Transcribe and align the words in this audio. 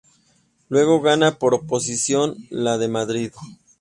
Luego 0.69 0.99
gana 0.99 1.37
por 1.37 1.53
oposición 1.53 2.35
la 2.49 2.79
de 2.79 2.87
Madrid. 2.87 3.31